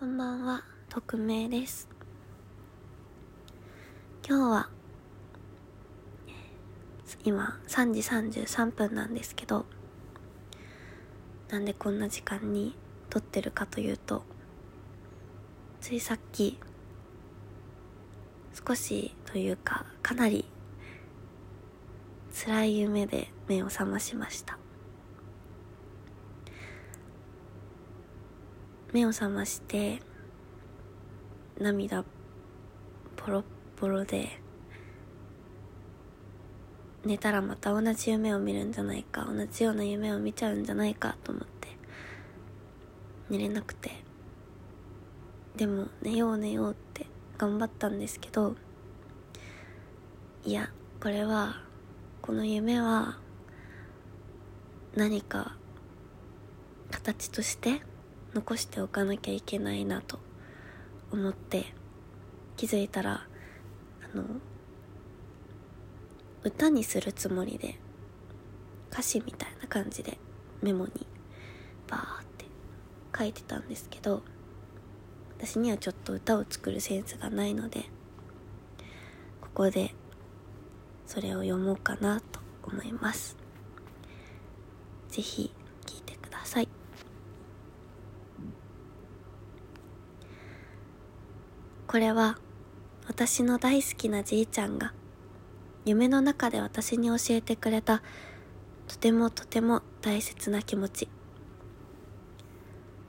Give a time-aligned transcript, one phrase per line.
[0.00, 1.86] こんばんは、匿名です。
[4.26, 4.70] 今日は、
[7.22, 8.00] 今3時
[8.40, 9.66] 33分なんですけど、
[11.50, 12.74] なんでこんな時間に
[13.10, 14.22] 撮ってるかというと、
[15.82, 16.58] ついさっき、
[18.66, 20.46] 少しというか、かなり
[22.32, 24.59] 辛い夢で目を覚ましました。
[28.92, 30.00] 目を覚まして
[31.58, 32.04] 涙
[33.16, 33.44] ポロッ
[33.76, 34.40] ポロで
[37.04, 41.68] 寝たらまた同じ夢を見るんじゃないか同じような夢を見ちゃうんじゃないかと思って
[43.28, 44.10] 寝れなくて。
[45.56, 47.04] でも寝よう寝ようって
[47.36, 48.56] 頑張ったんですけど
[50.42, 50.70] いや
[51.02, 51.60] これは
[52.22, 53.18] この夢は
[54.94, 55.56] 何か
[56.90, 57.82] 形として
[58.34, 60.18] 残しておかなきゃいけないなと
[61.10, 61.66] 思って
[62.56, 63.26] 気づいたら
[64.12, 64.24] あの
[66.42, 67.78] 歌にするつもりで
[68.92, 70.18] 歌詞みたいな感じで
[70.62, 70.92] メモに
[71.88, 72.46] バーって
[73.16, 74.22] 書いてたんですけど
[75.38, 77.84] 私にはちょっと歌を作るセンスがないので
[79.40, 79.94] ここで
[81.06, 83.40] それを読もうかなと思います。
[85.10, 85.50] 是非
[85.86, 86.68] 聴いてください
[91.90, 92.38] これは
[93.08, 94.92] 私の大好きなじいちゃんが
[95.84, 98.00] 夢の中で私に教えてくれた
[98.86, 101.08] とてもとても大切な気持ち。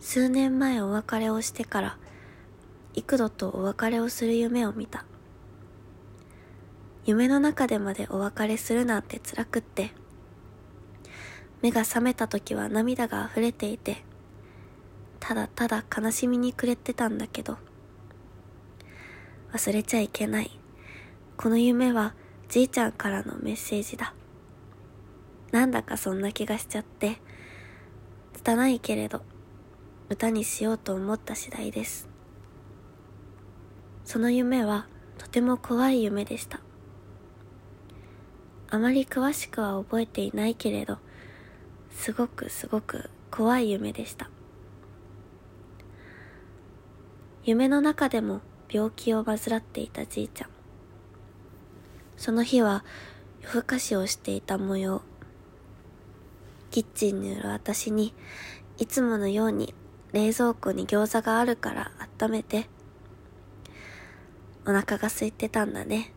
[0.00, 1.98] 数年前お別れをしてから
[2.94, 5.04] 幾度とお別れをする夢を見た。
[7.06, 9.92] 夢の中でまでお別れするなんて辛くって
[11.62, 14.04] 目が覚めた時は涙が溢れていて
[15.20, 17.56] ただただ悲しみに暮れてたんだけど
[19.54, 20.50] 忘れちゃいけない。
[21.36, 22.12] この夢は
[22.48, 24.12] じいちゃんからのメッセージだ。
[25.52, 27.20] なんだかそんな気がしちゃって、
[28.32, 29.22] 拙いけれど、
[30.08, 32.08] 歌にしようと思った次第です。
[34.04, 34.88] その夢は
[35.18, 36.58] とても怖い夢でした。
[38.70, 40.98] あまり詳しくは覚えていないけれど、
[41.92, 44.28] すごくすごく怖い夢でした。
[47.44, 50.50] 夢の中でも病気を患っていたじいちゃん。
[52.16, 52.84] その日は
[53.42, 55.02] 夜更かしをしていた模様。
[56.70, 58.14] キッチンにいる私に、
[58.78, 59.74] いつものように
[60.12, 62.68] 冷蔵庫に餃子があるから温めて。
[64.66, 66.12] お腹が空いてたんだね。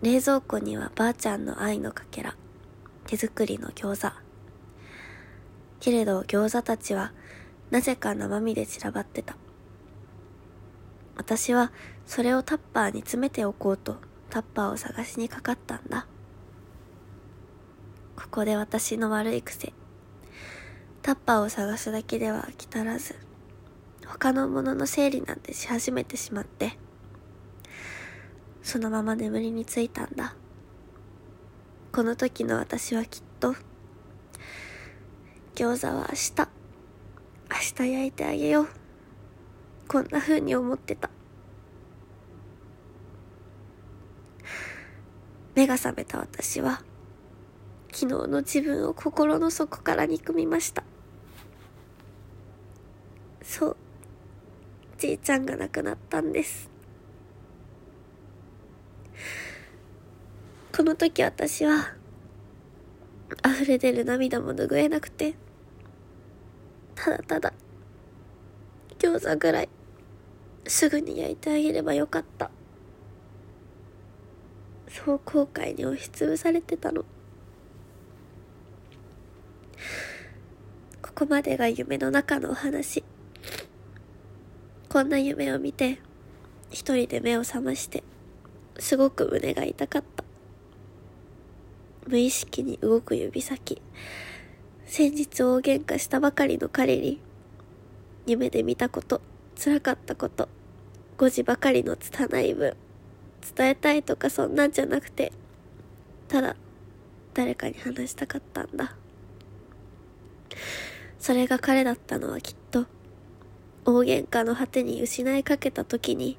[0.00, 2.36] 冷蔵庫にはばあちゃんの愛のかけら、
[3.06, 4.14] 手作りの餃子。
[5.80, 7.12] けれど餃子たちは
[7.70, 9.36] なぜか生身で散らばってた。
[11.16, 11.72] 私は
[12.06, 13.96] それをタッパーに詰めておこうと
[14.30, 16.06] タッパーを探しにかかったんだ。
[18.16, 19.72] ここで私の悪い癖。
[21.02, 23.16] タッパーを探すだけでは飽き足らず、
[24.06, 26.78] 他のものの整理なんてし始めてしまって、
[28.62, 30.34] そのまま眠りについたんだ。
[31.92, 33.54] この時の私はきっと、
[35.54, 36.48] 餃子は明日、
[37.50, 38.81] 明日焼いてあげよう。
[39.92, 41.10] こんな風に思ってた。
[45.54, 46.82] 目が覚めた私は、
[47.92, 50.82] 昨日の自分を心の底から憎みました。
[53.42, 53.76] そう、
[54.96, 56.70] じいちゃんが亡くなったんです。
[60.74, 61.92] この時私は、
[63.46, 65.34] 溢れ出る涙も拭えなくて、
[66.94, 67.52] ただただ、
[68.98, 69.68] 餃子ぐらい、
[70.72, 72.50] すぐに焼いてあげればよかった。
[74.88, 77.04] そう後悔に押しつぶされてたの。
[81.02, 83.04] ここまでが夢の中のお話。
[84.88, 86.00] こんな夢を見て、
[86.70, 88.02] 一人で目を覚まして、
[88.78, 90.24] すごく胸が痛かった。
[92.06, 93.82] 無意識に動く指先。
[94.86, 97.20] 先日大喧嘩したばかりの彼に、
[98.26, 99.20] 夢で見たこと、
[99.62, 100.48] 辛かったこと、
[101.16, 102.76] 誤字ばかりの拙い分、
[103.56, 105.32] 伝えたいとかそんなんじゃなくて、
[106.28, 106.56] ただ、
[107.34, 108.96] 誰かに話したかったんだ。
[111.18, 112.86] それが彼だったのはきっと、
[113.84, 116.38] 大喧嘩の果てに失いかけた時に、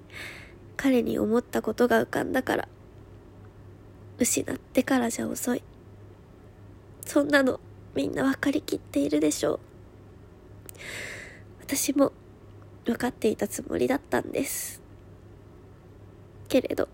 [0.75, 2.67] 彼に思ったことが浮かんだから、
[4.19, 5.63] 失ってからじゃ遅い。
[7.05, 7.59] そんなの
[7.95, 9.59] みんな分かりきっているでしょう。
[11.61, 12.11] 私も
[12.85, 14.81] 分かっていたつもりだったんです。
[16.49, 16.87] けれど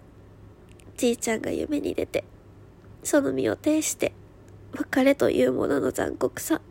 [0.97, 2.23] じいちゃんが夢に出て
[3.03, 4.13] その身を挺して
[4.71, 6.61] 別れというものの残酷さ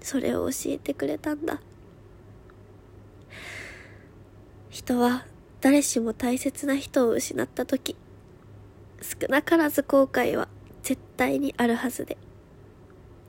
[0.00, 1.60] それを教えてくれたんだ。
[4.70, 5.26] 人は
[5.60, 7.96] 誰しも大切な人を失った時
[9.02, 10.48] 少なからず後悔は
[10.82, 12.16] 絶対にあるはずで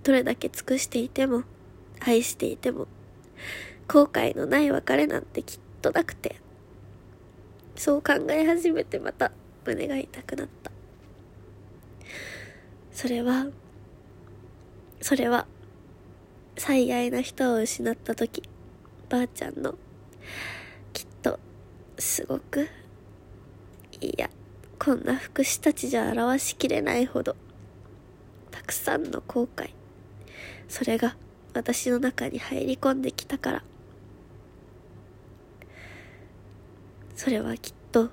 [0.03, 1.43] どれだけ尽くしていても
[1.99, 2.87] 愛していても
[3.91, 6.35] 後悔のない別れなんてきっとなくて
[7.75, 9.31] そう考え始めてまた
[9.65, 10.71] 胸が痛くなった。
[12.99, 13.47] それは
[14.99, 15.47] それは
[16.57, 18.43] 最愛な人を失った時
[19.07, 19.75] ばあちゃんの
[20.91, 21.39] きっと
[21.97, 22.67] すごく
[24.01, 24.29] いや
[24.77, 27.37] こんな福祉たちじゃ表しきれないほど
[28.51, 29.69] たくさんの後悔
[30.67, 31.15] それが
[31.53, 33.63] 私の中に入り込んできたから。
[37.19, 38.11] それはきっと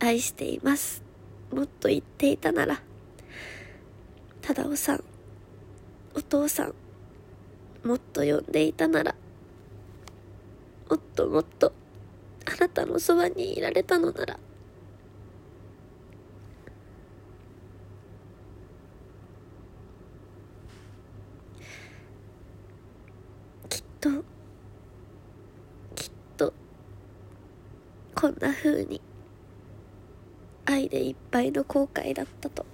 [0.00, 1.02] 愛しています。
[1.50, 2.82] もっと言っていたなら
[4.42, 5.04] 忠夫さん
[6.14, 6.74] お父さん
[7.88, 9.14] もっと呼んでいたなら
[10.90, 11.72] もっともっと
[12.44, 14.38] あなたのそばにいられたのなら
[23.70, 24.10] きっと
[25.94, 26.52] きっと
[28.14, 29.00] こな風に
[30.66, 32.66] 愛でいっぱいの後悔だったと。